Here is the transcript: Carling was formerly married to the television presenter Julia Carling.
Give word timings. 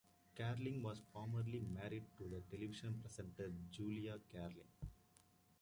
Carling 0.35 0.81
was 0.81 0.99
formerly 1.13 1.59
married 1.71 2.05
to 2.17 2.23
the 2.27 2.41
television 2.49 2.97
presenter 3.01 3.53
Julia 3.71 4.17
Carling. 4.33 4.65